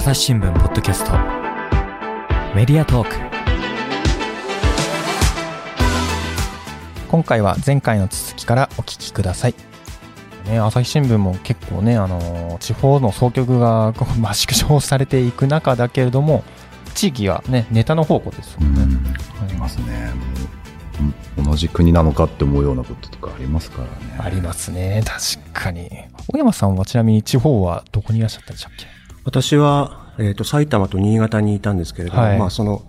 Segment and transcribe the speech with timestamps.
[0.00, 1.12] 朝日新聞ポッドキャスト。
[2.56, 3.16] メディアトーク。
[7.06, 9.54] 今回は前回の続きからお聞きください。
[10.46, 16.44] ね、朝日新聞も結構ね、あの地方の総局がこう、まあ、縮小されていく中だけれども
[16.94, 18.74] 地域はねネタの宝庫ですもん。
[18.74, 19.10] ね。
[19.42, 20.12] ありますね。
[21.36, 24.16] 同じ国なのかって思うようなこととかありますからね。
[24.18, 25.02] ありますね。
[25.04, 25.90] 確かに。
[26.26, 28.86] 小山さんはちなみに地方はどこにいらっしゃったでしたっけ？
[29.24, 32.38] 私は、えっ、と、埼玉と新潟にいたんですけれども、はい。
[32.38, 32.82] まあ、その、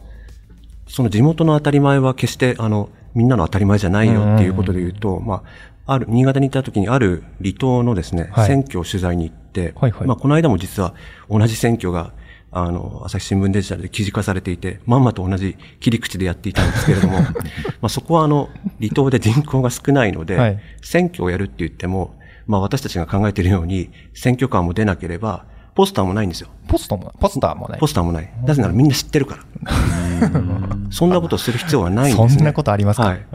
[0.88, 5.44] その地元の当たり前は決して、あの、みんなの当たり前じゃないよっていうことで言うと、ま
[5.86, 8.48] あ、ある、新潟に行った時にある離島のですね、はい。
[8.48, 10.08] 選挙を取材に行って、はいはい。
[10.08, 10.94] まあ、この間も実は
[11.30, 12.14] 同じ選挙が、
[12.52, 17.28] あの、朝日新聞デジタルで記事化されていて、まんまと同じ切り口でやっていたんですけれども、 ま
[17.84, 20.60] あ、そこはあの、離島で人口が少ないので、はい。
[20.82, 22.16] 選挙をやるって言っても、
[22.48, 26.50] まあ、私たちが考えているように、選挙カーも出なければ、ポスターもないんですよ。
[26.68, 28.34] ポストもポスターもねポスターもない。
[28.46, 29.44] なぜならみんな知ってるから。
[30.92, 32.30] そんなことをする必要はないんですね。
[32.30, 33.08] そんなことありますか？
[33.08, 33.26] はい。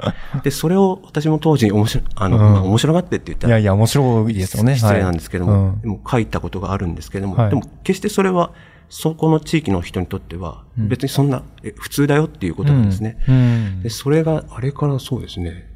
[0.42, 8.52] で、それを私も当時面白い、あの、うんまあ面白がってって言ったら、いやいや面白いですよね失礼なんですけども、はいうんでも書いたことがあるんですけども、はいでも決してそれは、
[8.88, 13.18] そこの地域の人にとっては、別にそんな、え普通だよっていうことなんですね。
[13.28, 15.68] うんで、それが、あれからそうですね、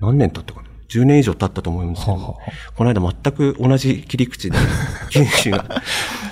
[0.00, 0.68] 何年経ったかな。
[0.98, 4.58] 10年以上経ったと思うんですけども、はあはこの間全く同じ切り口で、
[5.10, 5.64] 記事が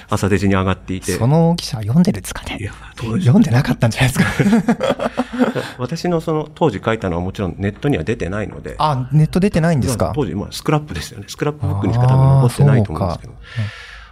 [0.09, 2.59] 朝デジに上がっていて、その記者は読んでるんですかね？
[2.61, 5.11] いや読んでなかったんじゃないですか？
[5.79, 10.13] 私のその当時書いたのはもちろんネットには出てないので、あネット出てないんですか？
[10.15, 11.25] 当時、まあ、スクラップですよね。
[11.29, 13.33] スクラップブックにしか多分残ってないと思うんですけど。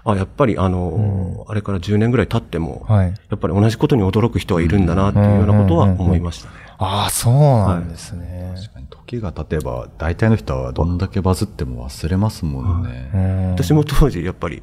[0.04, 3.08] あやっぱりあの、あれから10年ぐらい経っても、はい。
[3.08, 6.54] やっぱり同じことに驚く人はいるんだなっていうようなことは思いましたね。
[6.78, 13.50] ああそうなんですね、確かに時が経てば大体の人はどんだけバズっても忘れますもんね、うん。
[13.50, 14.62] 私も当時やっぱり、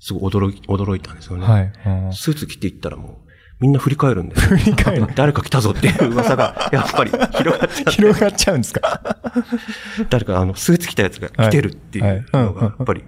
[0.00, 1.46] すごい驚き、驚いたんですよね。
[1.46, 1.72] はい。
[1.86, 2.12] うん。
[2.12, 3.31] スーツ着ていったらもう、
[3.62, 4.58] みんな振り返るんですよ。
[4.58, 5.06] 振り返る。
[5.14, 7.90] 誰か来たぞっていう噂が、 やっぱり広がっちゃって。
[7.92, 9.00] 広がっちゃうんですか？
[10.10, 13.04] 誰かあの、スーツ着たやつが来てるっていうのが、やっぱり、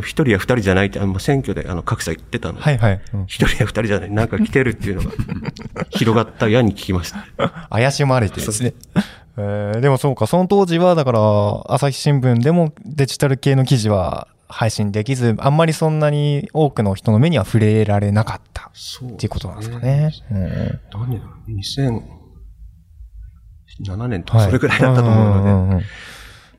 [0.02, 2.54] 人や二人じゃないって、あの、選挙であの、各社言ってたの。
[2.56, 3.24] で、はいはい、うん。
[3.26, 5.10] 一人や二人じゃない、なんか来てるっていうのが、
[5.90, 7.68] 広がった矢に聞きました。
[7.70, 8.72] 怪しまれてですね。
[9.36, 11.20] えーでもそうか、その当時は、だから、
[11.68, 20.12] 朝日新聞でもデジタル系の記事は配信できず、あんまりそんなに多くの人の目には触れられなかったっていうことなんですかね。
[20.30, 20.38] うん
[20.92, 21.50] 何年だろう
[23.82, 25.82] ?2007 年とかそれぐらいだったと思うので、んんんん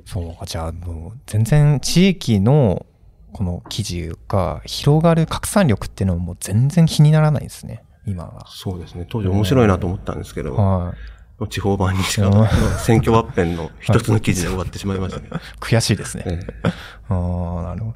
[0.05, 2.85] そうか、じゃあもう全然地域の
[3.31, 8.45] この記事が広がる拡散力っていうのはもう全然気にならないですね、今は。
[8.49, 9.07] そうですね。
[9.09, 11.14] 当時面白いなと思ったんですけど、はい。
[11.49, 12.47] 地方版にしかうん、
[12.79, 15.29] 選挙ワッペンの一つの記事で終わってしまいましたね。
[15.59, 16.23] 悔しいですね。
[16.27, 16.69] ええ
[17.09, 17.93] ああ、なるほ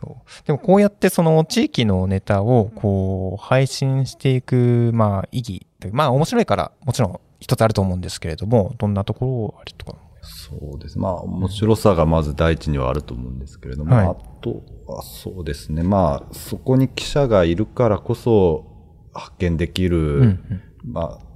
[0.00, 0.16] ど。
[0.46, 9.98] でもこうやってその地域のネタをこう配信していく、まあ意義というまあ面白いからもちろん一つあると思うんですけれども、どんなところあるとか。
[10.22, 10.98] そうです。
[10.98, 15.82] まあ、面白さがまず第一にはあると思うんですけれども、はいあとはそうですね。
[15.82, 18.66] まあ、そこに記者がいるからこそ
[19.12, 21.31] 発見できる、うんまあ、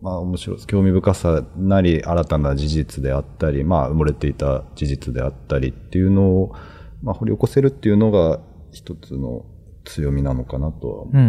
[0.00, 6.54] まあ、面白い、興味深さなり、新たな事実であったり、まあ、埋もれていた事実であったりっていうのを、
[7.02, 8.40] まあ、掘り起こせるっていうのが
[8.72, 9.44] 一つの
[9.84, 11.26] 強みなのかなとは思うん、うん、う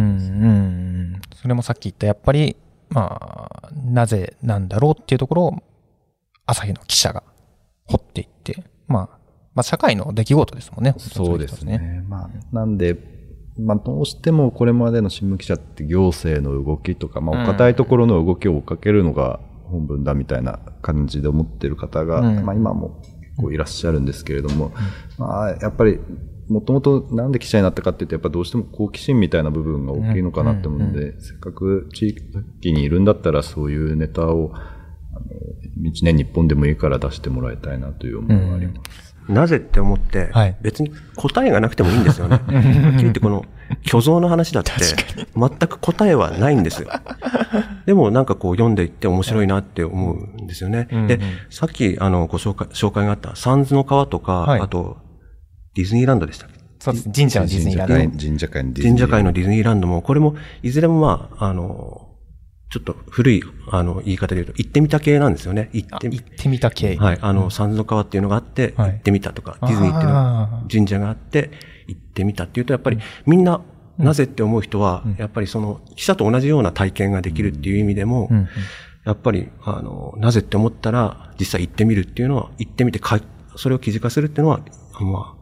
[1.16, 1.20] ん。
[1.34, 2.56] それもさっき言ったやっぱり、
[2.90, 5.54] まあ、なぜなんだろうっていうところを
[6.46, 7.22] 朝日の記者が
[7.86, 9.18] 掘っていって、まあ、
[9.54, 10.94] まあ社会の出来事ですもんね。
[10.98, 12.04] そうですね。
[12.08, 13.19] まあ、なんで、
[13.64, 19.40] まあ、どうしてもこれまでの新聞記者って行政の動きとか、まあ、お堅いところの動きを追っかけるのが
[19.70, 22.44] 本文だみたいな感じで思ってる方が、うん。
[22.44, 23.02] まあ、今も
[23.36, 24.72] こういらっしゃるんですけれども、
[25.18, 25.98] まあ、やっぱり、
[26.48, 34.58] もともとなんで記者になったかっていうと、やっぱどうしても好奇心みたいな部分が大きいのかなって思うので、せっかく地域にいるんだったら、そういうネタを、あ
[35.78, 39.09] の、一年日本でもいいから出してもらいたいなという思いがあります。
[39.30, 42.36] なぜって思ってはい、別に答えがなくてもいいんですよね。
[42.36, 43.44] はっきり言ってこの
[43.86, 44.72] 虚像の話だって、
[45.36, 46.88] 全く答えはないんですよ。
[47.86, 50.88] でもなんかこう読んでいって面白いなって思うんですよね。
[51.06, 54.98] で、さっきあのご紹介、紹介があったサンズの川とか、はいあと
[55.74, 56.58] ディズニーランドでしたっけ？
[56.80, 57.10] そうです。
[57.12, 58.18] 神社のディズニーランド。
[58.18, 62.08] 神社会のディズニー神社界のディズニーランドも、これも、いずれもまあ、あの、
[62.70, 65.70] ちょっと古い、あの、言い方で言うと、行ってみた系なんですよね。
[65.72, 66.96] 行ってみあ行ってみた系。
[66.96, 67.18] はい。
[67.20, 68.90] あの、三途の川っていうのがあって、はい。
[68.92, 71.50] 行ってみたとか、ディズニーっていうの神社があって、
[71.88, 73.60] 行ってみたっていうと、やっぱりみんな、
[73.98, 78.30] なぜって思う人は、やっぱりその、記者と同じような体験ができるっていう意味でも、
[79.04, 83.18] やっぱり、あの、なぜって思ったら、実際行ってみるっていうのは、行ってみてか、
[83.56, 84.60] それを記事化するっていうのは、
[85.00, 85.40] まあ、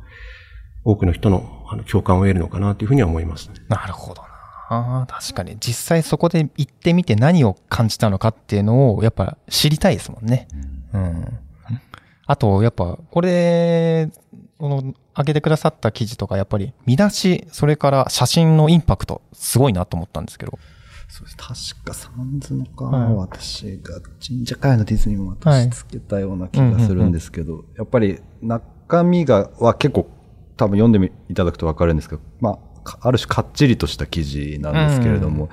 [0.84, 3.56] 多くの人のあの共感を得るのかなというふうには思いますね。
[3.68, 4.22] なるほど
[4.70, 4.76] な。
[4.76, 5.56] ああ、確かに。
[5.58, 10.48] 実際そこで行ってみて何を感じたのかっていうのを、やっぱ知りたいですもんね。
[10.92, 11.38] うん。
[12.26, 14.10] あと、やっぱ、これ、
[14.58, 20.58] この、上げてくださった記事とか、やっぱり、見出し、それから写真のインパクト、すごいなと思ったんですけど。
[21.08, 21.36] そうです。
[21.74, 30.10] 確かサンズのか、はい私が神社会のディズニーも私つけたような気がするんですけど、やっぱり中身が、は結構
[30.58, 32.60] 多分読んでみいただくとわかるんですけど、まあ、か
[33.00, 35.48] ある種かっちりとした記事なんですけれども、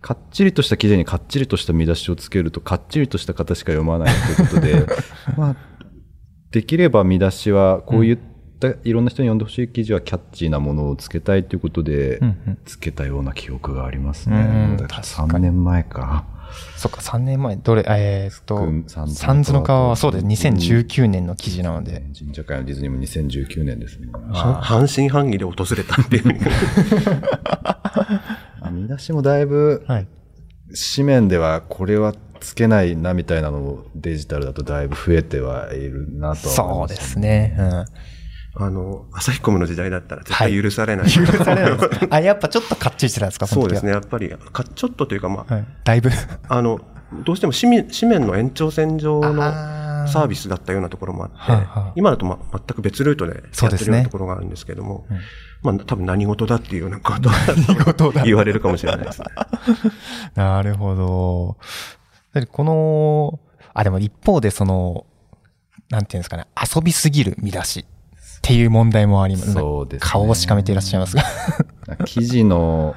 [0.00, 4.86] かっちりとした記事にかっちりとした見出しをつけると、かっちりとした方しか読まないということで、
[5.36, 5.56] まあ、
[6.50, 8.18] できれば見出しはこういっ
[8.60, 14.76] たいろんな人に読んでほしい記事はキャッチーなものをつけたいということでうんうん、つけたような記憶がありますうんね。
[14.78, 16.24] だから確かに3年前か。
[16.76, 20.26] そっか、3年前、どれ、えーっとうん、サンズの川はそうです。
[20.26, 22.04] 2019年の記事なので。
[22.18, 24.08] 神社会のディズニーも2019年ですね。
[24.12, 26.40] は半信半疑で訪れたっていう。
[28.60, 30.06] あ見出しもだいぶ、はい。
[30.96, 36.94] 紙面ではこれはつけないなみたいなのをデジタルだとだいぶ増えてはいるなとはそ思いうます。
[36.96, 37.56] ですね。
[37.58, 37.84] うん。
[38.58, 41.10] あの、朝日コムの時代だったら絶対許されない。
[41.10, 41.78] 許されない
[42.10, 43.52] あ、やっぱちょっとかっちりしてたんですかね。
[43.52, 43.92] そうですね。
[43.92, 45.66] やっぱり、かちょっとというか、まあ、はい。
[45.84, 46.10] だいぶ。
[46.48, 46.80] あの、
[47.24, 49.42] どうしても紙面紙面の延長線上の
[50.08, 55.06] サービスだったようなところもあって、はいはい今だと、ま、全く別ルートでやってるようなところがあるんですけども、
[55.62, 57.30] まあ多分何事だっていうようなこと
[57.84, 59.26] 事だ言われるかもしれないですね。
[60.34, 62.46] なるほど。
[62.46, 63.40] この、
[63.72, 65.06] あ、でも一方でその、
[65.90, 67.86] なんていうんですかね、遊びすぎる見出し
[68.46, 69.52] っていう問題もあります。
[69.52, 71.24] そうですね顔をしかめていらっしゃいますが。
[72.06, 72.94] 記事の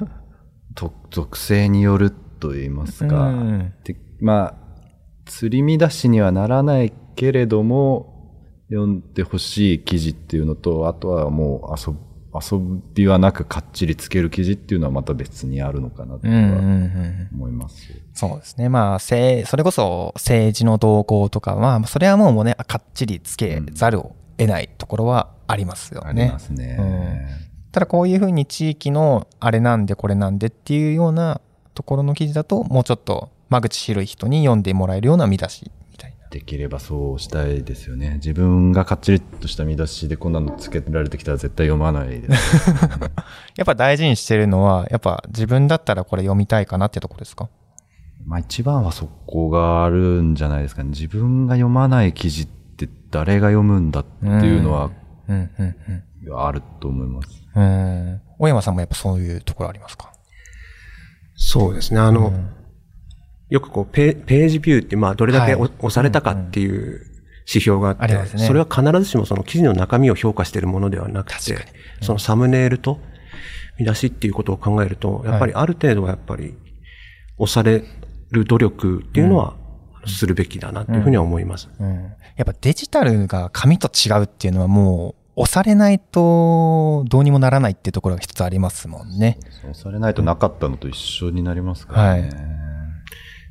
[0.76, 4.54] と属性によると言いますか、うんでまあ、
[5.26, 8.36] 釣り見出しにはならないけれども、
[8.68, 11.92] 読んでほしい記事っていうのと、あとはもう遊
[12.32, 12.60] 遊
[12.94, 17.28] びはなくかっちりつける記事っていうのはまた別にあるのかなとうんうんうはん。
[17.34, 17.88] 思います。
[18.14, 18.68] そうですね。
[18.68, 26.26] まあ、せいそれこそ政治の動向とかは、それはもうね、かっちりつけざるを得ないところはありますよあね。
[26.26, 27.48] りますね。
[27.72, 31.40] ただこういうふうに地域のあれなんでこれなんでっていうような
[31.74, 36.28] ところの記事だと、もうちょっと間口広い人に読んでもらえるような見出しみたいな。
[36.30, 38.14] できればそうしたいですよね。
[38.14, 42.70] 自分がかっちりとした見出しでこんなのつけられてきたら絶対読まないです。
[43.56, 47.48] やっぱ大事にしてるのは、やっぱ自分だったらこれ読みたいかなってとこですか？
[48.26, 50.90] まあ一番はそこがあるんじゃないですかね。
[50.90, 52.59] 自分が読まない記事って
[53.10, 54.90] 誰が読むんだっていうのは
[55.28, 57.28] うん、うん、あると思います。
[57.54, 57.62] うん。
[57.62, 58.20] うん。
[58.38, 60.12] 小山さんもやっぱそういうところありますか？
[61.36, 62.00] そうですね。
[62.00, 62.32] あの、
[63.48, 67.06] よくこうペ、ページビューって、まあ、どれだけはいお押されたかっていう
[67.48, 71.58] 指標があって、それは必ずしもその記事の中身を評価しているものではなくて、
[72.02, 73.00] そのサムネイルと
[73.78, 76.54] 見出しっていうことを考えると、やっぱりある程度はやっぱり
[77.38, 77.82] 押され
[78.30, 79.56] る努力っていうのは
[80.06, 81.68] するべきだなというふうには思います。
[81.78, 82.12] うん。
[82.36, 89.38] やっぱデジタルが紙と違うっていうのはもう、押されないとどうにもならないっていうところが一つありますもんね。
[89.62, 92.30] そうされないとなかったのと一緒になりますからね。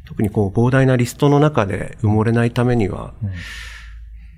[0.05, 3.13] 特にこう膨大なリストの中で埋もれないためには、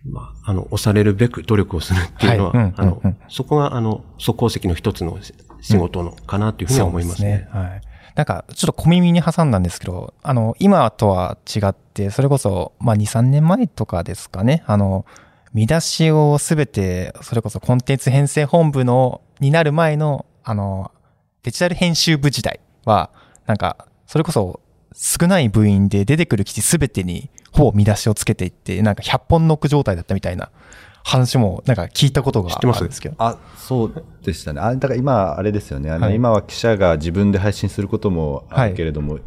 [0.06, 5.18] まあ、あの、押されるべく努力をするっていうのは、はいうんあの、うんうんそこが、あの、速攻石の一つの
[5.62, 7.48] 仕事のかなというふうには思いますね。
[7.50, 7.82] すはい。
[8.15, 15.06] なんか、ちょっと小耳に挟んだんですけど、あの、今とは違って、それこそ、まあ、2、3年前とかですかね、あの、
[15.53, 20.91] 見出しをすべて、それこそコンテンツ編成本部の、になる前の、あの、
[21.44, 23.10] デジタル編集部時代は、
[23.46, 24.60] なんか、それこそ
[24.94, 30.51] 少ない部員で出てくる記事すべてに、ほぼ見出しをつけていって、なんか100本ノック状態だったみたいな
[31.03, 33.15] 話も、なんか聞いたことがあるんですけど。
[33.17, 34.62] あ、そうでしたね。
[34.62, 35.91] あ、だから今、あれですよね。
[35.91, 39.20] あの、はい今は記者が自分で配信することもあるけれども、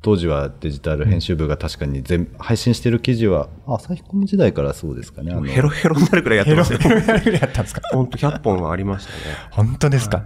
[0.00, 5.32] 当時はデジタル編集部が確かに全、配信してる記事は、あ朝日コム時代からそうですかね。
[5.32, 6.78] あのヘロヘロになるくらいやってますよ。
[6.78, 7.82] ヘロヘロぐらいやったんですか？
[7.92, 9.18] 本当100本はありましたね。
[9.50, 10.24] 本当ですか、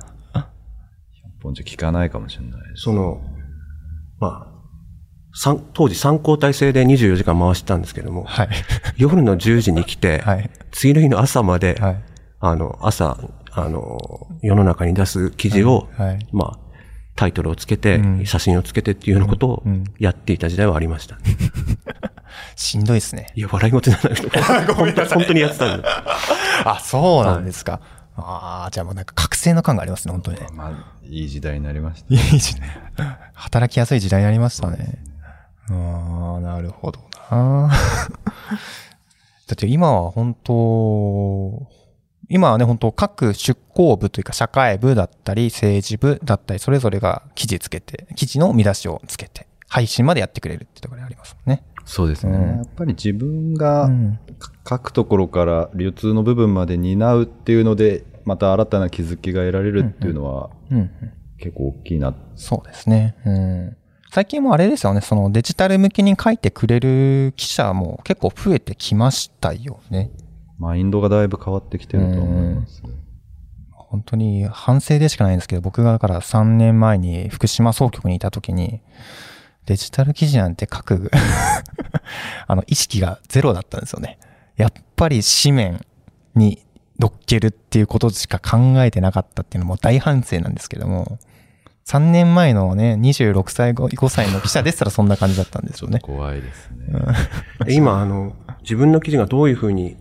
[1.42, 2.82] 本じゃ聞かないかもしれないです。
[2.82, 3.22] その、
[4.20, 4.51] まあ、参
[5.72, 8.48] 当時参考体制で24時間回してたんですけども、はい。
[8.96, 12.02] 夜の10時に来て、 はい次の日の朝まで、はい。
[12.40, 13.18] あの、朝、
[13.50, 16.58] あの、世の中に出す記事を、はいはいまあ、
[17.14, 21.18] タイトルをつけて、うん写真をつけてっていうようなことをうんやっていた時代はありました。
[22.56, 23.26] しんどいですね。
[23.34, 24.30] いや、笑い事じゃないけど、
[24.74, 25.88] 本当本当にやってたんで。
[26.64, 27.80] あ、そうなんですか。
[28.16, 30.46] ああ、じゃあもうなんか覚醒の感がありますね、本当にね。
[30.54, 30.72] まあ、
[31.02, 32.14] いい時代になりました。
[32.14, 32.68] いい時代。
[33.34, 35.12] 働きやすい時代になりましたね。
[35.71, 37.00] ああ、なるほど
[37.31, 37.71] な。
[39.47, 41.69] だって今は本当、
[42.28, 51.62] 今はね、本当各出向部というか社会部だったり政治部だったり、それぞれが記事つけて、記事の見出しをつけて、配信までやってくれるってところにありますもんね。
[51.85, 52.37] そうですね。
[52.37, 54.19] うんやっぱり自分がうん
[54.69, 60.90] 書くところから流通の部分まで担うっていうので、また新たな気づきが得られるっていうのはうんうん
[61.38, 62.14] 結構大きいな。
[62.37, 63.16] そうですね。
[63.26, 63.76] うん。
[64.14, 70.11] 最近もあれですよね、そのデジタル向けに書いてくれる記者も結構増えてきましたよね。
[70.59, 72.83] マインドがだいぶ変わってきてると思います。
[73.71, 78.83] 本当に反省でしかないんですけど、僕がだから3年前に福島総局にいた時に、
[79.64, 81.11] デジタル記事なんて書く、
[82.47, 84.19] あの、意識がゼロだったんですよね。
[84.59, 85.87] やっぱり紙面
[86.35, 86.62] に
[86.99, 91.19] 乗っけるっていうことしか考えてなかったっていうのも大反省なんですけども、
[91.86, 96.00] 3年前のね、26歳、5歳の記者でしたらそんな感じだったんですよね。
[96.00, 96.78] 怖いですね。
[97.66, 99.96] で今、あの、自分の記事がどういうふうに、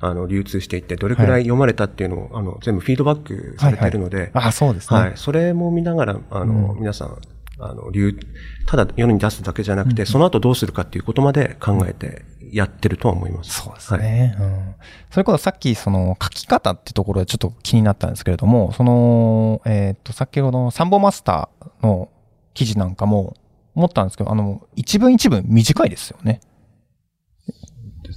[0.00, 5.00] あの、流通していって、どれくらい読まれたっていうのを、あの、全部フィードバックされているので、あ、そうですね。
[5.00, 5.12] はい。
[5.16, 7.18] それも見ながら、あの、皆さん、
[7.58, 8.18] あの、流、
[8.66, 13.62] ただ世に出すだけじゃなくて、その後どうするかっていうことまで考えてやってるとは思います。
[13.62, 14.36] そうですね。
[14.38, 14.74] うん。
[15.10, 22.10] それこそさっきその書き方ってところでちょっと気になったんですけれども、その、えっ、と、先ほどのサンボマスターの
[22.52, 23.36] 記事なんかも
[23.74, 26.40] 思ったんですけど、あの、一文一文短いですよね。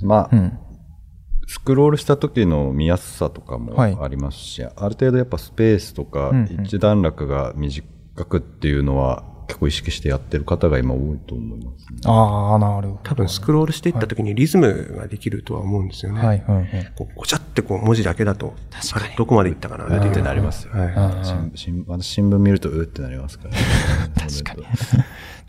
[0.01, 0.59] まあ、うん。
[1.49, 7.87] スクロールした時の見やすさとかもはいありますし、ある程度やっぱスペースとかうんうん一段落が短
[8.25, 11.99] くっていうのは結構意識してやってる方が今多いと思いますね。
[12.05, 12.99] ああ、なるほど。
[13.03, 16.19] 多分スクロールしていった時にリズムができるとは思うんですよね。
[16.19, 16.91] はい、はい、はい。
[16.95, 21.25] こう、ごちゃってこう文字だけだと、確かにどこまでいったかなうってなりますよはい。
[21.25, 23.57] 新新私新聞見るとうってなりますから、ね。
[24.15, 24.67] 確かに。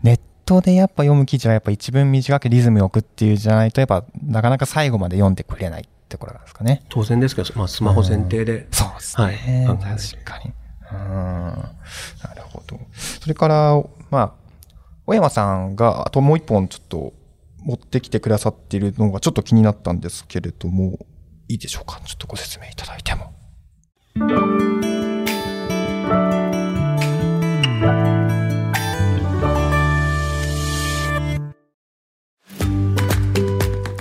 [0.01, 6.81] ネットでやっぱ読む記事はやっぱ一文短くリズムよくっていうじゃないと、やっぱなかなか最後まで読んでくれないってころなんですかね。
[6.89, 8.67] 当然ですけど、まあ、スマホ前提で。
[8.71, 9.67] そうですね。
[9.67, 10.53] はい確かに。
[10.91, 10.97] うん。
[10.99, 12.79] なるほど。
[13.21, 14.33] それから、まあ、
[15.05, 17.13] 小山さんが、あともう一本ちょっと
[17.63, 21.05] 持ってきてくださっているのがちょっと気になったんですけれども、
[21.47, 21.99] いいでしょうか？
[22.05, 23.33] ちょっとご説明いただいても。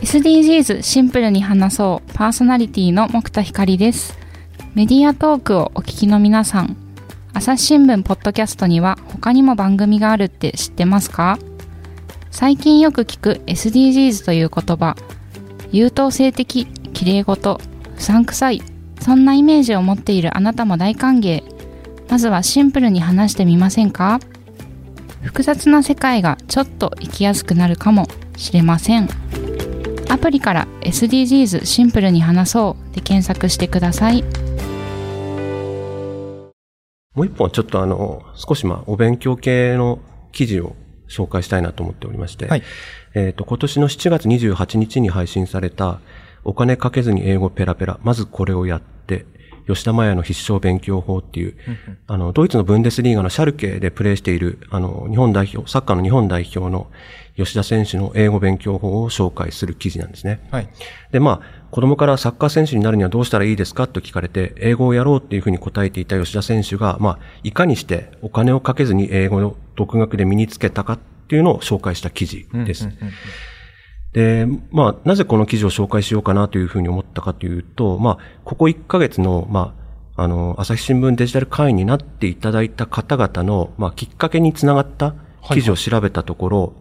[0.03, 4.19] SDGs シンプルに話そうパーソナリティの木田光です
[4.75, 6.77] メディアトークをお聞きの皆さん
[7.35, 11.41] 朝日新聞ポッドキャストには他にも番組があるって知ってますか？
[12.31, 14.95] 最近よく聞く SDGs という言葉。
[15.73, 17.61] 優等生的綺麗事
[17.97, 18.63] うさんくさい
[19.01, 21.43] そんなイメージを持っているあなたも大歓迎。
[22.09, 24.21] まずはシンプルに話してみませんか？
[25.23, 29.09] 複雑な世界がちょっと生きやすくなるかもしれません。
[30.09, 34.23] アプリから SDGs シンプルに話そうで検索してください。
[37.15, 39.99] もう一本ちょっとあの、少しまあ、お勉強系の
[40.31, 40.77] 記事を
[41.09, 42.63] 紹介したいなと思っておりまして、はい。
[43.15, 46.01] えっ、と、今年の7月28日に配信された、
[46.45, 49.27] お金かけずに英語ペラペラ、まずこれをやって、
[49.75, 51.55] 吉田麻也の必勝勉強法っていう、
[52.07, 56.89] あの、ドイツのブンデスリーガのシャルケでプレーしている、あの、日本代表、サッカーの日本代表の
[57.37, 60.41] 吉田選手の英語勉強法を紹介する記事なんですね。
[60.51, 60.69] はい。
[61.13, 70.99] で、まあ、子供からサッカー選手になるにはどうしたらいいですかと聞かれて、英語をやろうっていうふうに答えていた吉田選手が、まあ、いかにしてお金をかけずに英語を独学で身につけたかっ
[71.29, 72.89] ていうのを紹介した記事です。
[74.13, 79.75] で、まあ、なぜこの記事を紹介しようかなというふうに思ったかというと、まあ、ここ1ヶ月の、ま
[80.17, 85.15] あ、あの、朝日新聞デジタル会員になっていただいた方々の、まあ、きっかけにつながった
[85.53, 86.73] 記事を調べたところ、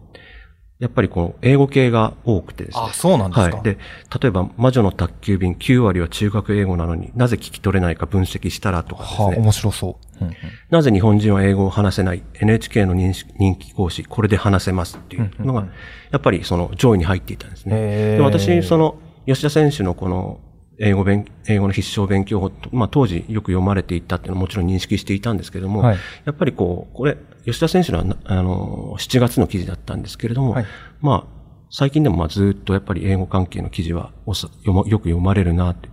[0.79, 2.83] やっぱりこの英語系が多くてですね。
[2.88, 3.63] あそうなんですかはい。
[3.63, 3.77] で、
[4.21, 9.38] 例えば、魔女の宅急便9割は中学英語なのになぜ聞き取れないか分析したらとかですはあ、ね。
[9.38, 10.25] 面白そう。
[10.25, 10.36] うんうん
[10.69, 15.67] なぜ日本人は英語を話せない？NHK の人人気講師、これで話せますっていうのが、
[16.12, 18.17] やっぱりその上位に入っていたんですね。
[18.17, 18.95] で私、その、
[19.25, 20.39] 吉田選手のこの、
[20.79, 30.65] 英語勉、英語の必勝勉強法、まあ当時よく読まれていたっていうのはもちろん認識していたんですけども、はいやっぱりこう、これ、吉田選手のあの、7月の記事だったんですけれども、はい
[31.01, 31.39] まあ、
[31.72, 35.89] 最近でもまあずっとやっぱり英語関係の記事はおさ読まよく読まれるなって、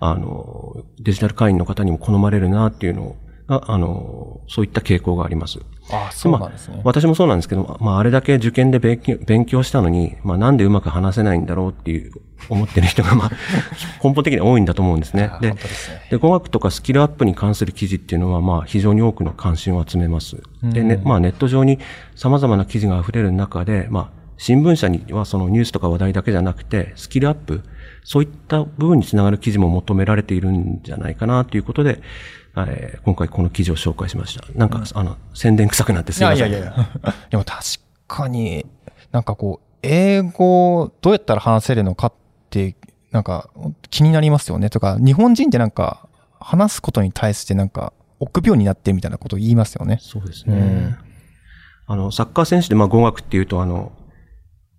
[0.00, 5.60] あの、デジタル会員の方にも好まれるなっていうのが、あの、そういった傾向があります。
[5.90, 6.80] あそうなんですね。
[6.84, 12.12] 私もそうなんですけど、まあ、あれだけ受験で勉強勉強したのに、まあ、なんでうまく話せないんだろうっていう、
[12.48, 13.30] 思ってる人が、まあ、
[14.02, 15.30] 根本的に多いんだと思うんですね。
[15.40, 15.56] でね
[16.10, 20.36] で、語学とかスキルアップに関する記事っていうのは、まあ、非常に多くの関心を集めます。
[20.62, 21.78] でね、まあ、ネット上に
[22.14, 27.62] 様々な記事が溢れる中で、まあ、新聞社にはそのニュースとか話題だけじゃなくて、スキルアップ、
[28.04, 32.00] そういった部分につながる記事も求められているんじゃないかなということで、
[32.56, 34.44] えー今回この記事を紹介しました。
[34.54, 36.38] なんか、あの、宣伝臭くなってすいません。
[36.38, 36.74] いやいやいや。
[37.30, 37.62] でも確
[38.06, 38.66] かに、
[39.10, 42.12] なんかこう、英語どうやったら話せるのかっ
[42.52, 42.76] て、
[43.10, 43.50] なんか
[43.90, 44.70] 気になりますよね。
[44.70, 49.98] とか、日本人ってなんか話すことに対してなんか臆病になってるみたいなことを言いますよね。
[50.00, 50.96] そうですね。
[51.86, 53.92] あの、サッカー選手で、まあ、語学っていうと、あの、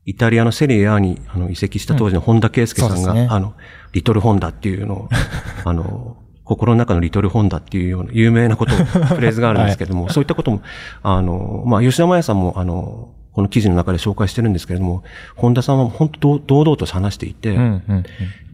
[0.05, 3.53] イタリアのセリエ A にあの移籍した当時の本田圭佑さんが、そうですねあの、
[3.93, 5.09] リトルホンダっていうのを、
[5.63, 10.61] あの、心の中のリトルホンダっていうような有名なこと、フレーズがあるんですけれども、そういったことも、
[11.03, 15.03] あの、まあ、吉田麻也さんも、あの、この記事の中で紹介してるんですけれども、
[15.35, 18.03] 本田さんは本当堂々と話していて、うん、うん、やっ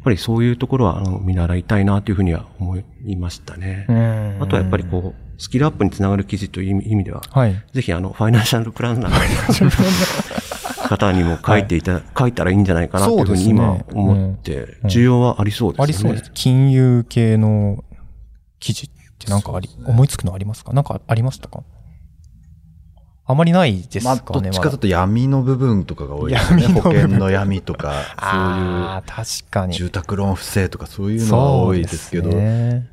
[0.03, 3.85] ぱりそういうところは、あの、見習いたいなというふうには思いましたね。
[3.89, 4.37] うん。
[4.41, 7.61] あとはやっぱりこう、スキルアップにつながる記事という意味では、はい。
[7.73, 15.83] ぜひあの、ファイナンシャルプランナーの方にも書いていた、書いたらいいんじゃないかなというふうに今思って、需要はありそうですよね。
[15.83, 16.31] ありそうです。
[16.33, 17.83] 金融系の
[18.59, 20.73] 記事ってなんかあり、思いつくのありますか？
[20.73, 21.63] なんかありましたか？
[23.31, 24.41] あまりないですまあ、かね。
[24.41, 26.63] どっちかというまと闇の部分とかが多いですね。
[26.63, 29.75] 保険の闇とか、ああ、確かに。
[29.75, 32.89] そういう住宅ローン不正とかそういうのは多いですけど、ね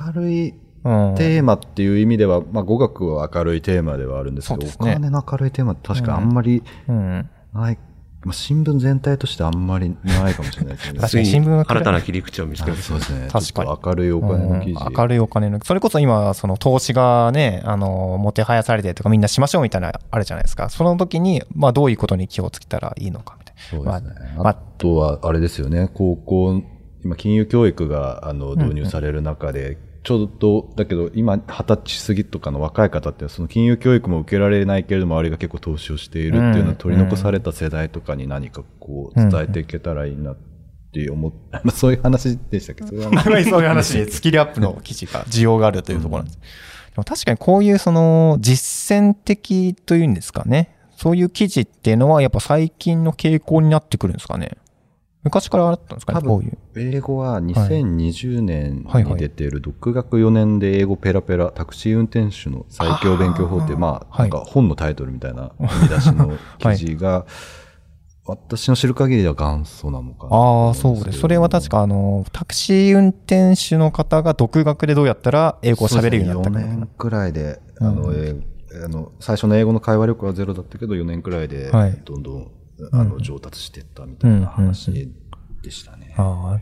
[0.00, 1.14] 明るいうん。
[1.16, 7.28] テーマっていう意味では、まあ語学は明るいテーマではあるんですけど、ねお金の明るいテーマって確かあんまりうん。
[7.52, 7.78] ない、
[8.24, 11.00] まあ新聞全体としてあんまりないかもしれないですね。
[11.00, 12.80] 確かに新聞は新たな切り口を見つけある。
[12.80, 13.28] そうですね。
[13.30, 14.84] 確かに明るいお金の記事。
[14.84, 20.68] うん明るいお金の、それこそ今、その投資がね、あの、もてはやされてとかみんなしましょうみたいな、あるじゃないですか。
[20.68, 23.62] その時に、まあどういうことに気をつけたらいいのかみたいな。
[23.62, 24.34] そうですね。
[24.36, 26.62] まああとは、あれですよね、高校、
[27.04, 40.36] 今、金融教育があの導入される中で、ちょうど、だけど、今、二十歳過ぎとかの若い方って、その金融教育も受けられないけれども、周りが結構投資をしているっていうのうんは、取り残された世代とかに何かこう、伝えていけたらいいなっ
[40.92, 46.38] て思っ、ま あそういう話でしたけど、それはあまりそういう話で、スキルアップの記事が、需要があるというところなんです。
[46.38, 46.42] で
[46.98, 50.76] も確かにこういうその、実践的というんですかね。
[50.96, 54.58] そういう記事っていうのは、やっぱ最近の傾向になってくるんですかね。
[55.24, 56.58] 昔からあったんですかね、多分こういう。
[56.76, 59.04] 英語は2020年はい。
[59.04, 67.26] はいに出ている独学4年で英語ペラペラタクシー運転手の最強勉強法っていう、まあ、はいなんか本のタイトルみたいな見出しの記事が、
[68.26, 70.36] 私の知る限りでは元祖なのかな。
[70.36, 71.18] ああ、そうです。
[71.18, 78.12] それは確か、あの、タクシー運転手の方が独学でどうやったら英語を喋れるようになったか4みたいな年くらいで、あの、
[78.84, 82.50] あの最初の英語の会話力はゼロだったけど、4年くらいではい、どんどん、
[82.92, 85.08] あの上達していったみたいな話
[85.62, 86.14] でしたね。
[86.16, 86.58] あ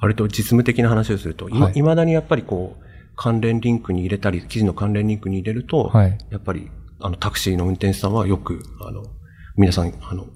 [0.00, 9.04] 割と実務的な話をすると、今はい未だにやっぱりこう、関連リンクに入れたり、記事の関連リンクに入れると、はいやっぱり、あの、タクシーの運転手さんはよく、あの、
[9.56, 10.26] 皆さん、あの、あ、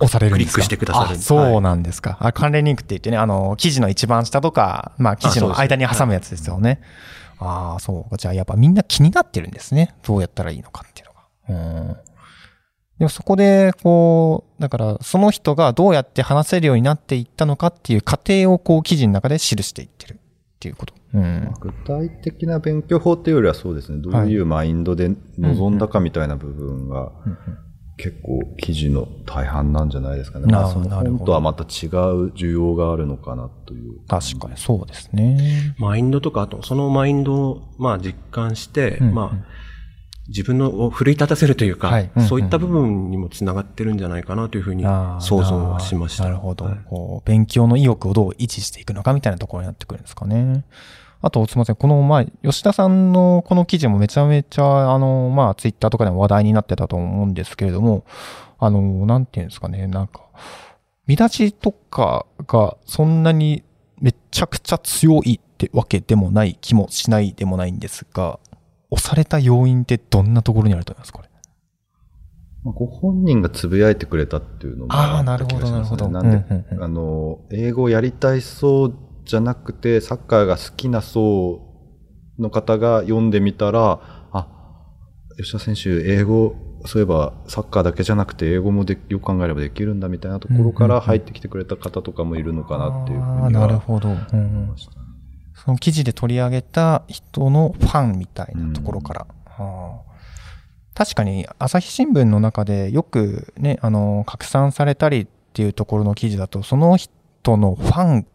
[0.00, 0.54] 押されるんですか？
[0.54, 2.18] クリックしてくださるあ、そうなんですか。
[2.20, 6.80] あ、関連リンクって言ってね、あの、記事の一番下とか、まあ、記事の間に挟むやつですよね。
[7.38, 8.16] ああ、そう。
[8.18, 9.94] じゃあ、やっぱみんな気になってるんですね。
[10.02, 11.88] どうやったらいいのかっていうのが。
[11.88, 11.96] うん。
[12.98, 20.16] でもそこで、こう、だから、その人がどうやって話せるようになっていったのかっていう過程を、こう、記事の中で記していってるっ
[20.58, 20.94] ていうこと。
[21.14, 21.54] うん。
[21.60, 27.12] 具体的な勉強法っていうよりはそうですね、どういうマインドで臨んだかみたいな部分が、
[27.98, 30.46] 結構記事の大半なんじゃないですかね。
[30.46, 31.68] なまあ、そのなるほど本とはまた違う
[32.32, 34.00] 需要があるのかなという。
[34.08, 35.74] 確かにそうですね。
[35.78, 39.67] マインドとか、あと、そのマインドを、まあ、実感して、うんまあ、
[40.28, 46.24] 自分のを奮い立たせるというか、はいうんうんそういった部分にもつながってるんじゃないかなというふうに想像はしました。
[46.24, 47.28] なるほど、はいこう。
[47.28, 50.64] 勉強の意欲をどう維持していくのかみたいなところになってくるんですかね。
[51.20, 51.76] あと、すみません。
[51.76, 58.04] この前、吉田さんのこの記事もめちゃめちゃ、あの、まあ、ツイッターとかでも話題になってたと思うんですけれども、
[58.58, 60.22] あの、なんていうんですかね、なんか、
[61.06, 63.64] 見出しとかがそんなに
[64.00, 68.38] めちゃくちゃ強いってわけでもない気もしないでもないんですが、
[68.90, 71.12] 押された要因ってどんなところにあると思います？
[71.12, 71.28] これ。
[72.64, 76.08] まあ、ご本人がつぶやいてくれたっていうのもあなるほどなるほど。
[76.08, 76.84] なんで、うんうんうん。
[76.84, 81.60] あの、英語をやりたいそうじゃなくて、サッカーが好きな層
[82.38, 84.00] の方が読んでみたら、
[84.32, 84.48] あ、
[85.36, 94.10] 吉田選手、英語、そういえばサッカーだけじゃなくて英語もでよく考えればできるんだみたいなところから入ってきてくれた方とかもいるのかなっていうふうにはなるほど。
[94.10, 94.74] うんうん
[95.68, 99.26] その記事で取り上げた人のファンみたいなところから。
[99.44, 100.08] はあ
[100.94, 108.26] 確かに朝日新聞の中でよくね、あの、拡散されたりっていうところの記事だと、その人のファン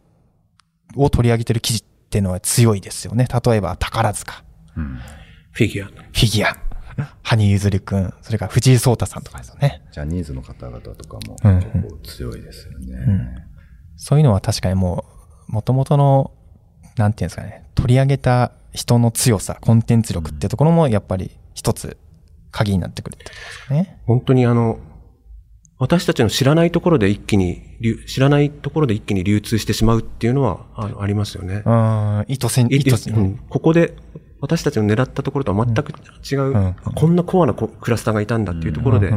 [0.95, 3.27] を取り上げてる記事っていうのは強いですよね。
[3.45, 4.43] 例えば宝塚、
[4.77, 4.99] うん
[5.51, 5.87] フィギュア。
[5.87, 6.55] フィギュア、
[7.23, 9.81] 羽生結弦くん、それから藤井聡太さんとかですよね。
[9.91, 12.93] ジャニーズの方々とかもうんうん結構強いですよね。
[12.93, 13.35] うん
[13.95, 15.03] そういうのは確かにも
[15.49, 16.31] う、もともとの、
[16.97, 21.97] なんていうんですかね、取り上げた人の強さ、コンテンツ力っていうところもやっぱり一つ
[22.51, 23.99] 鍵になってくるってことですね。
[24.05, 24.79] 本当にあの、
[25.79, 27.61] 私たちの知らないところで一気に、
[28.07, 31.63] 知らないところで一気に流通してしまうっていうのはあありますよね。
[31.65, 33.37] うん、意図せん、意図せん、うん。
[33.49, 33.95] ここで
[34.39, 35.93] 私たちの狙ったところとは全く
[36.29, 39.13] 違う、うん、こんなコアなクラスターがいたんだっていうところで、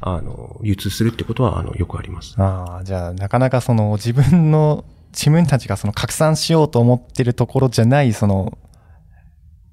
[0.00, 2.34] あの、流通するってことは、あの、よくあります。
[2.38, 8.56] ああ、じゃあ、なかなかその、自分の、自分たちがその拡散しようと思ってるところじゃない、その、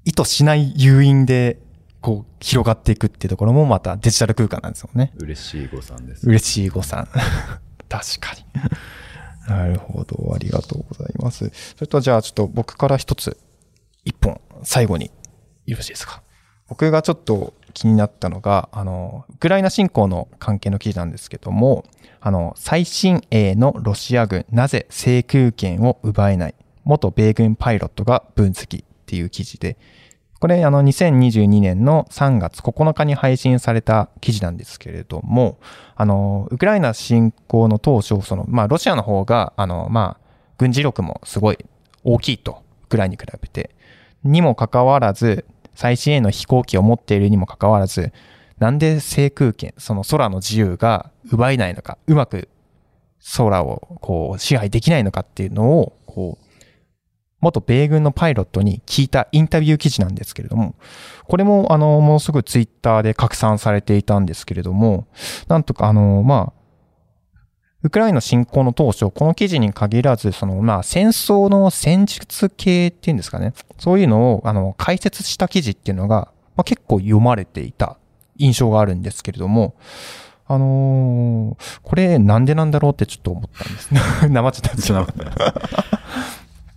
[0.04, 1.58] 意図しない誘引で、
[2.00, 5.12] こう、広がっていくっていうところもまたデジタル空間なんですよね。
[5.16, 6.26] 嬉しい誤算です。
[6.28, 7.08] 嬉しい誤算。
[7.88, 8.44] 確かに。
[9.48, 10.32] なるほど。
[10.34, 11.50] ありがとうございます。
[11.76, 13.36] それとじゃあちょっと僕から一つ
[14.04, 15.10] 一本、最後に
[15.66, 16.22] よろしいですか？
[16.68, 21.84] 僕がちょっと気になったのが、あの、ウクライナ侵攻の関係の記事なんですけども、
[22.22, 29.76] あの、最新鋭のロシア軍、なぜ制空権を奪えない元米軍パイロットが分析っていう記事で、
[30.40, 35.58] これ、あの、2022年の3月9日に配信された記事なんですけれども、
[35.96, 41.58] あの、ウクライナ侵攻の当初、その、まあ、ロシアの方が、あの、まあ、軍事力もすごい
[42.04, 43.76] 大きいと、ウクライナに比べて。
[44.24, 45.44] にもかかわらず、
[45.76, 48.12] 最新鋭の飛行機を持っているにもかかわらず、
[48.58, 52.48] なんで制空権、その空の自由が奪えないのか、うまく
[53.36, 56.46] 空をこう支配できないのかっていうのを、こう、
[57.40, 60.74] 元米軍のパイロットに聞いたインタビュー記事なんですけれども、
[61.24, 65.06] これもあの、ものすごくツイッターで拡散されていたんですけれども、
[65.48, 66.55] なんとかあの、まあ、
[67.82, 73.52] ウクライナ侵攻の当初、この記事に限らず、その、まあ、戦争の戦術系っていうんですかね。
[73.78, 77.98] そういうのを、あの、解説した記事っていうのが、まあ、結構読まれていた
[78.38, 79.74] 印象があるんですけれども、
[80.48, 84.00] あのー、これなんでなんだろうってちょっと思ったんですね。
[84.30, 85.06] なまっちゃったんですよ。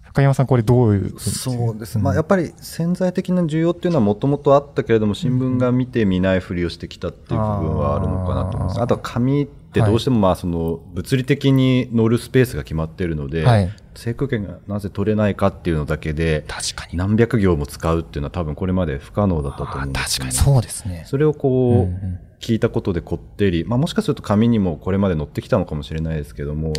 [0.06, 8.82] 深山さん、これどういうそうですね、まあ、やっぱり潜在的な需要っていうのはもともとあったけれども、新聞が見て見ないふりをしてきたっていう部分はあるのかなと思います。
[8.82, 16.46] あとは紙ってどうしてもまあその物理的に乗るスペースが決まっているので、はい、制空権がなぜ取れないかっていうのだけで
[16.94, 21.04] 何百行も使うっていうのは多分これまで不可能だったと思うんです、ね、確かにそうですね。
[21.06, 26.74] それをこう、聞いたことでこってり、まあ、もしかすると紙にもこれまで載ってきたのかもしれないですけども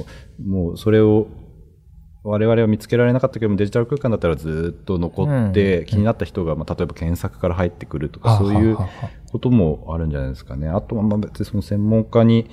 [0.45, 1.29] もうそれを
[2.23, 8.77] 我々は見つけられなかったけどもデジタル空間だったらずっと残って、気になった人が、まあ、例えば検索から入ってくるとか、そういう
[9.33, 10.69] こともあるんじゃないですかね。
[10.69, 12.51] あとはまあ別にその専門家に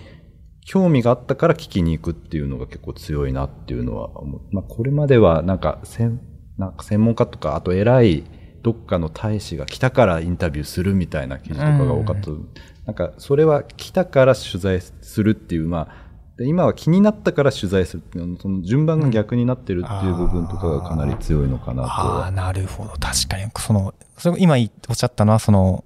[0.68, 4.10] 興味があったから聞きに行くっていうのが結構強いなっていうのは、
[4.52, 6.20] まあ、これまではなんか専
[6.58, 8.26] なんか専門家とか、あと偉い
[8.64, 12.32] どっかの大使が来たからインタビューするみたいな記事とかが多かった。
[12.32, 12.50] うん、
[12.86, 21.90] なんかそれは来たから取材するっていう、まあ、今は気になったから取材するっていうその順番が逆になってるっていう部分とかがかなり強いのかなと。
[21.90, 22.90] ああ、なるほど。
[23.00, 23.50] 確かに。
[23.58, 24.56] その、それ今
[24.90, 25.86] おっしゃったのは、その、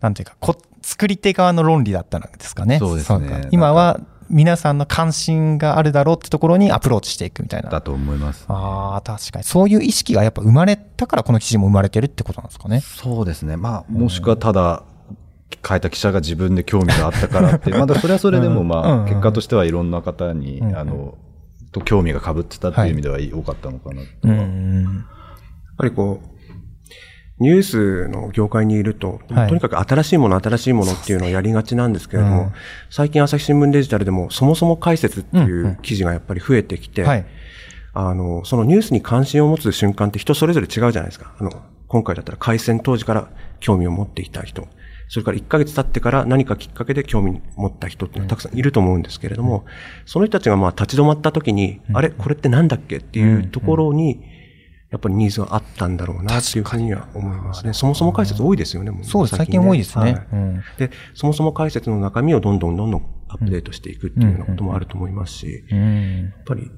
[0.00, 2.78] なんていうか、こ作り手側の論理だったんですかね。
[2.78, 3.48] そうですね。
[3.50, 7.70] 今は皆さんの関心があるだろうってところにアプローチしていくみたいな。
[7.70, 8.44] だと思います。
[8.48, 9.44] ああ、確かに。
[9.44, 12.80] そういう意識がやっぱ生まれたからこの記事も生まれてるってことなんですかね。
[12.80, 13.56] そうですね。
[13.56, 14.82] まあ、もしくはただ、
[15.66, 21.14] 変えた記者が自分で興味があったからって、 まだそれはそれでもまあ、結果としてはいろんな方に、あの、
[21.72, 24.38] と興味が被ってたっていう意味では多かったのかなと、やっ
[25.76, 26.35] ぱりこう、
[27.38, 32.52] ニュースの業界にいると、はい、とにかく新しいもの、新しいものっていうのをやりがちなんですけれども、うん、
[32.88, 37.14] 最近朝日新聞デジタルでも、そもそも解説っていう記事がやっぱり増えてきて、うんうん。
[37.14, 37.26] はい、
[37.92, 41.34] あの、そのニュースに関心を持つ瞬間って人それぞれ違うじゃないですか。
[41.38, 43.28] あの、今回だったら開戦当時から
[43.60, 44.66] 興味を持っていた人、
[45.08, 49.66] それから1ヶ月経ってから何かきっかけで興味を持った人ってたくさんいると思うんですけれども、
[50.04, 52.10] その人たちがまあ立ち止まった時に、あれ？
[52.10, 52.96] これってなんだっけ？
[52.96, 54.20] っていうところに、
[54.90, 57.72] やっぱりニーズがあったんだろうなっていうふうには思いますね。
[57.72, 59.04] そもそも解説多いですよね、もう。
[59.04, 60.26] そうです、最近多いですね、はい。
[60.32, 65.76] うん、で、そもそも解説の中身をどんどんどんどんアップデートしていくっていうようなこともあると思いますし、や
[66.40, 66.70] っぱり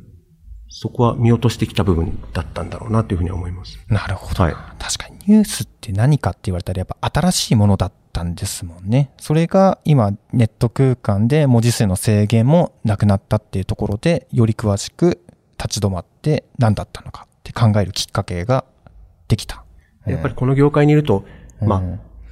[0.71, 3.79] そこは見落としてきた部分だったんだろうなというふうに思います。
[3.88, 4.42] なるほど。
[4.42, 9.11] はい、確かにニュースって何かって言われたらやっぱ新しいものだったんですもんね。
[9.18, 15.21] それが今ネット空間で文字数の制限もなくなったっていうところでより詳しく
[15.59, 17.28] 立ち止まって何だったのか
[17.59, 18.64] 考えるきっかけが
[19.29, 19.64] できた。
[20.07, 21.25] やっぱりこの業界にいると、
[21.61, 21.83] まあ、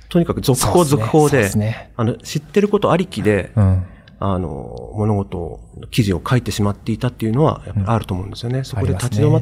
[0.09, 3.87] とにかく続報続報で、ねあの、知ってることありきで、うん、
[4.19, 5.61] あの、物事を、
[5.91, 8.59] 記事を書いてしまっていたっていうのは、やっぱりあると思うんですよね。
[8.59, 9.41] うん、そこで立ち止ま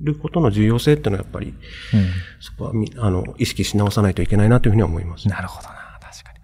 [0.00, 1.54] ることの重要性っていうのはやっぱり、うん、
[2.40, 5.28] そこはあの、意識し直さないといけないなというふうには思います。
[5.28, 5.89] なるほどな。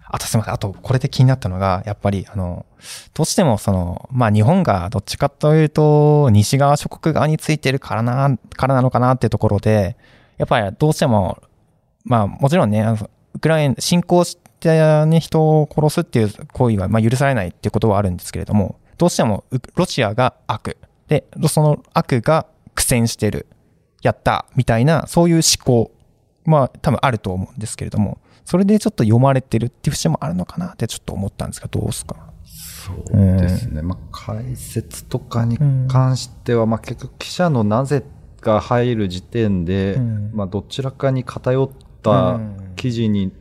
[0.09, 0.53] あとすみません。
[0.53, 2.65] あと、これで気になったのが、やっぱり、あの、
[3.13, 9.97] どうしてもその、まあ日本がどっちかというと、西側諸国側についてるからな、からなのかなっていうところで、
[10.37, 11.41] やっぱりどうしても、
[12.05, 12.85] まあもちろんね、
[13.33, 19.43] ウクライナ、侵攻してね、人を殺すっていう行為は、まあ許されないっていうことはあるんですけれども、どうしても
[19.75, 20.77] ロシアが悪。
[21.07, 23.47] で、その悪が苦戦してる。
[24.03, 25.91] やったみたいな、そういう思考、
[26.45, 32.31] まあ多分あると思うんですけれども、それでちょっと読まれてるっていう節もあるのかなってちょっと思ったんですが、どうですか？
[32.45, 33.81] そうですね。
[33.81, 35.57] まあ解説とかに
[35.89, 38.05] 関しては、まあ結局記者のなぜ
[38.39, 39.99] が入る時点で、
[40.31, 41.69] まあどちらかに偏っ
[42.01, 42.39] た
[42.77, 43.33] 記事に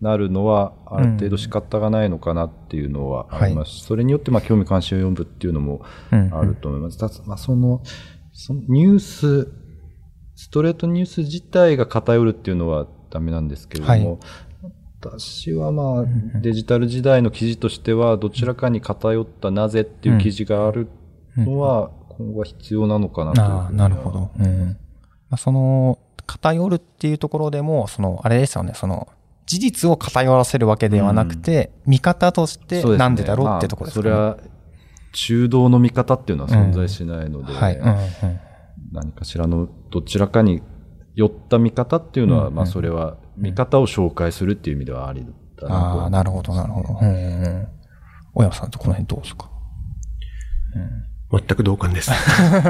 [0.00, 3.72] なるのは、ある程度仕方がないのかなっていうのはあります。
[3.72, 6.96] し、それによってまあ興味関心を読むっていうのもあると思います。
[6.96, 7.82] ただ、まあその、
[8.32, 9.52] そのニュース、
[10.34, 14.20] ストレートニュース自体が偏るっていうのはダメなんですけれども、
[15.00, 16.04] 私はまあ、
[16.40, 20.88] デジタル時代の記事としては、どちらかに偏ったなぜっていう記事がある
[21.36, 23.42] のは、今後は必要なのかなと。
[23.42, 24.30] ああ、なるほど。
[24.38, 24.76] うん。
[25.28, 29.08] まあ、その、偏るっていうところでも、その、あれですよね、その、
[29.44, 34.10] 事実を偏らせるわけではなくて、見方としてなんでだろうってところですかね。
[34.14, 34.56] まあ、それは、
[35.12, 37.76] 中道の見方っていうのは存在しないので、はい。
[37.76, 37.96] うんうん
[38.92, 40.62] 何かしらのどちらかに
[41.14, 45.24] 寄った見方っていうのは、まあそれは見方を紹介するっていう意味ではあり
[45.60, 45.72] だなと、
[46.02, 46.98] ああ、なるほど、なるほど。
[47.00, 47.68] うんうん。
[48.34, 49.50] 小山さんとこの辺どうですか？
[51.32, 52.10] 全く同感です。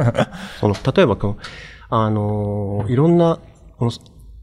[0.61, 1.43] その、例えばこう、
[1.91, 3.39] あのーいろんな、
[3.79, 3.91] この、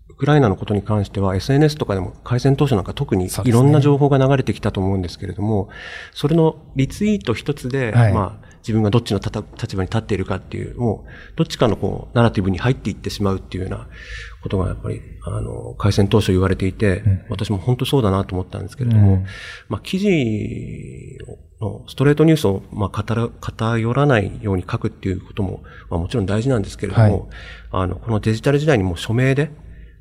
[0.09, 5.69] ウクライナのことに関しては SNS とかでも開戦当初なんか特にいろんな情報が流れてきたと思うんですけれども、
[6.13, 13.89] それのリツイート一つで、はいまあ、自分がどっちの立場に立っているかっていう、もう、どっちかのこう、ナラティブに入っていってしまうっていうような
[14.41, 19.25] ことがやっぱり、あの、開戦当初言われていて、私も本当そうだなと思ったんですけれども、うん。
[19.67, 20.07] まあ、記事
[21.59, 27.29] のストレートニュースを、まあ、語ら偏らないように書くっていうことも、まあ、もちろん大事なんですけれども、はい。
[27.71, 29.51] あの、このデジタル時代にもう署名で、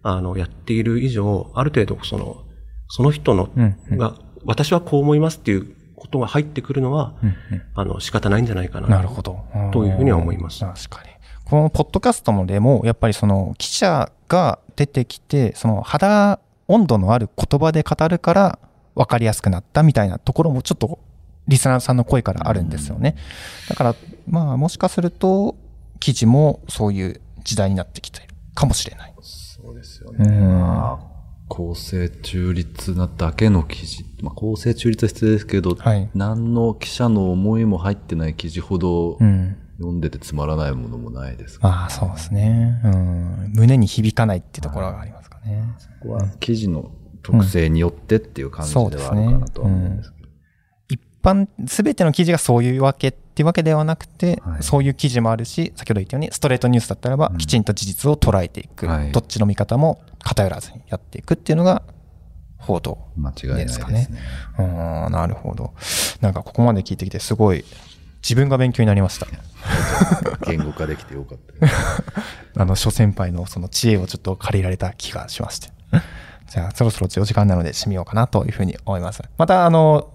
[0.05, 2.45] あの、やっている以上、ある程度、その、
[2.89, 3.99] その人の、うんうん。
[3.99, 8.89] が、私はこう思いますっていうことが入ってくるのは、うんうんあの、仕方ないんじゃないかな。
[8.89, 9.45] なるほど。
[9.73, 11.11] というふうには思います確かに。
[11.45, 18.59] このポッドキャストもでも、やっぱりその記者が出てきて、その肌温度のある言葉で語るから
[18.97, 20.99] 分かりやすくなったみたいなところもちょっと
[21.47, 23.15] リスナーさんの声からあるんですよね。
[23.69, 23.95] だから、
[24.29, 25.55] まあもしかすると
[26.01, 29.15] 記事もそういう時代になってきているかもしれない。
[29.21, 30.25] そうですよね。
[30.27, 31.12] うんまあ
[31.53, 34.07] 公正中立なだけの記事。
[34.23, 39.59] まあ、公正中立は必要ですけど、はい何の記者の思いも入ってない記事ほど、うん。
[39.77, 42.81] 読んでてつまらないものもないですまあそうですね。
[42.85, 43.53] うん。
[43.55, 45.65] 胸に響かないってところがありますかね。
[46.01, 46.91] ここは記事の
[47.23, 50.22] 特性によってっていう感じではあるかなとは思うんですけど。
[51.23, 61.85] 一般、すべての記事がそういうわけっていうわけではなくて、はいそういう記事もあるし、先ほど言ったように、ストレートニュースだったらば、うんきちんと事実を捉えていく、はいどっちの見方も偏らずにやっていくっていうのが、
[62.59, 62.99] 報道。
[63.17, 64.09] 間違いないですね。
[64.59, 65.75] なるほど。
[66.21, 67.65] なんかここまで聞いてきて、すごい、
[68.23, 69.27] 自分が勉強になりました。
[70.47, 71.75] 言語化できてよかったです。
[72.57, 75.71] あの、諸先輩のその知恵をちょっと借りられた気がしまして。
[76.49, 79.23] じゃあ、そろそろお時間なので締めようかなというふうに思います。
[79.39, 80.11] また、あの、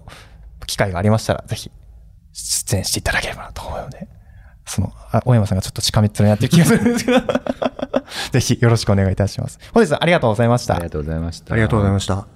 [0.66, 1.70] 機会がありましたら、ぜひ、
[2.32, 4.08] 出演していただければなと思うので、
[4.66, 7.20] その、あ大山さんがちょっとしかめっ面になってる気がするんですけど、
[8.32, 9.58] ぜひよろしくお願いいたします。
[9.72, 10.84] 本日はありがとうございましたあり。
[10.84, 11.54] がとうございました。
[11.54, 12.26] ありがとうございました。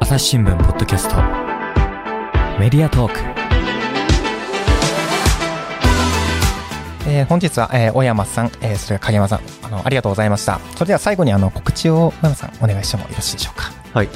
[0.00, 1.16] 朝日新聞ポッドキャスト
[2.58, 3.20] メディアトーク
[7.06, 10.60] えー本日は、えー、小山さん、えーそれから影山さん、あの、ありがとうございました。
[10.76, 13.79] それでは最後にあの、告知を小山さんお願いしてもよろしいでしょうか。
[13.92, 14.08] はい。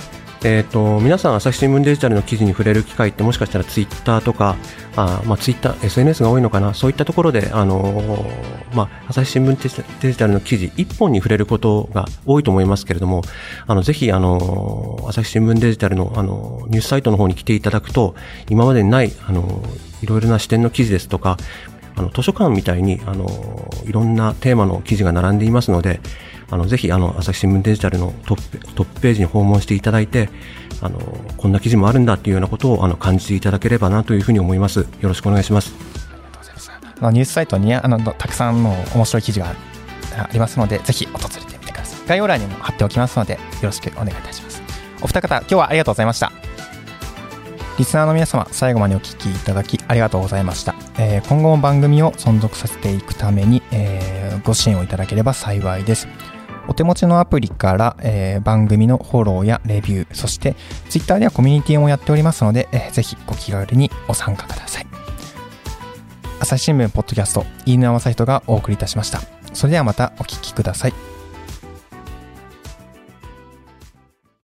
[0.45, 4.57] えっ、と、皆さん、朝日新聞デジタルの記事に触れる機会ってもしかしたらツイッターとか、
[4.95, 9.57] あまあツイッター、SNS が多いのかな、そういったところで、あのーまあ、朝日新聞
[10.01, 13.23] デジタルの記事一本に触れることが多いと思いますけれども、
[13.67, 18.15] あの、ぜひ、あのー朝日新聞デジタルの、あのーニュースサイトの方に来ていただくと、
[18.49, 19.63] 今までにない、あの
[20.03, 21.39] いろいろな視点の記事ですとか、
[21.97, 23.27] あの、図書館みたいに、あの
[23.87, 26.01] いろんなテーマの記事が並んでいますので、
[26.55, 30.29] あの、ぜひ、あの、朝日新聞デジタルのトップ、トップページに訪問していただいて、
[30.81, 31.01] あの、
[31.37, 34.81] こんな記事もあるんだっていうようなことを、あの、感じていただければなというふうに思います。
[34.81, 35.75] よろしくお願いします。
[37.01, 39.47] あのニュースサイトにあのたくさんの面白い記事が
[40.17, 42.09] あありますので、ぜひ訪れてみてください。
[42.09, 44.63] 概要欄にも貼っておきますので、よろしくお願いいたします。
[45.03, 46.31] お二方、今日はありがとうございました。
[47.79, 50.77] リスナーの皆様、最後までお聞きいただきありがとうございました。
[50.99, 56.07] えー今後も番組を存続させていくために、えーご支援をいただければ幸いです。
[56.67, 60.57] お手持ちのアプリから、えー番組のフォローやレビュー、そして
[60.89, 64.87] Twitter ではコミュニティもやっておりますので、えーぜひご気軽にご参加ください。
[66.41, 69.21] 朝日新聞ポッドキャスト、飯沼正人がお送りいたしました。
[69.53, 71.14] それではまたお聞きください。